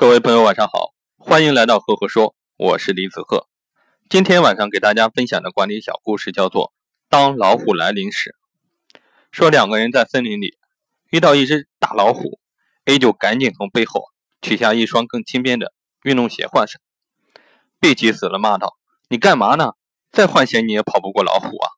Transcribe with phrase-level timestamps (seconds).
[0.00, 3.46] 各位朋友，晚上好，欢迎来到赫赫说，我是李子赫。
[4.08, 6.68] 今天晚上给大家分享的管理小故事叫做
[7.10, 8.34] 《当老虎来临时》。
[9.30, 10.56] 说两个人在森林里
[11.10, 12.40] 遇到一只大老虎
[12.86, 14.04] ，A 就赶紧从背后
[14.40, 16.80] 取下一双更轻便的运动鞋换上
[17.78, 18.78] ，B 急死了，骂道
[19.10, 19.74] ：“你干嘛呢？
[20.10, 21.68] 再换鞋你也跑不过老虎啊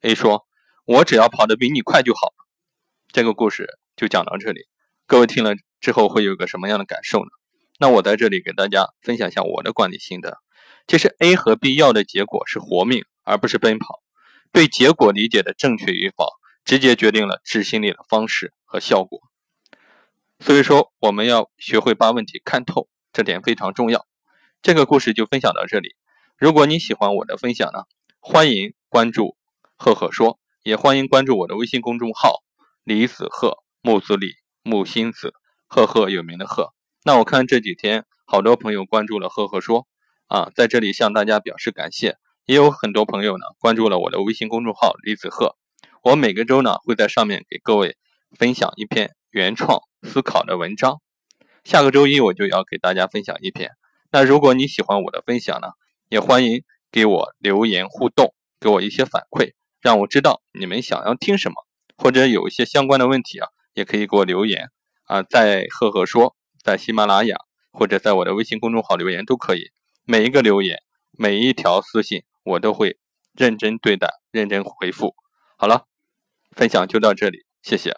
[0.00, 0.44] ！”A 说
[0.86, 2.32] ：“我只要跑得比你快就好。”
[3.12, 4.62] 这个故事就讲到这里，
[5.06, 7.30] 各位听了之后会有个什么样的感受呢？
[7.80, 10.36] 那我在这里给大家分享一下我的管理心得。
[10.86, 14.02] 其实 A 和 B 要的结果是活命，而不是奔跑。
[14.52, 16.26] 对结果理解的正确与否，
[16.62, 19.20] 直接决定了执行力的方式和效果。
[20.40, 24.06] 所以说，我们要学会把问题看透，这点非常重要。
[24.60, 25.96] 这个故事就分享到这里。
[26.36, 27.84] 如果你喜欢我的分享呢，
[28.18, 29.38] 欢迎关注
[29.78, 32.42] “赫赫说”，也欢迎关注我的微信公众号
[32.84, 35.32] “李子赫木子李木心子
[35.66, 36.74] 赫赫有名的赫”。
[37.02, 39.86] 那我看这几天好多朋友关注了赫赫说
[40.26, 42.16] 啊，在这里向大家表示感谢。
[42.44, 45.56] 也有很多朋友呢关注了我的微信公众号李子赫，
[46.02, 47.96] 我每个周呢会在上面给各位
[48.36, 51.00] 分享一篇原创思考的文章。
[51.64, 53.70] 下个周一我就要给大家分享一篇。
[54.10, 55.68] 那如果你喜欢我的分享呢，
[56.08, 61.54] 也欢迎给我留言互动，给我一些反馈，让我知道你们想要听什么，
[61.96, 64.70] 或者有一些相关的问题啊，也可以给我留言
[65.04, 66.36] 啊，在赫赫说。
[66.62, 67.36] 在喜马拉雅
[67.72, 69.70] 或者在我的微信公众号留言都可以，
[70.04, 72.98] 每一个留言、每一条私信我都会
[73.32, 75.14] 认真对待、认真回复。
[75.56, 75.86] 好了，
[76.50, 77.94] 分享就到这里，谢谢。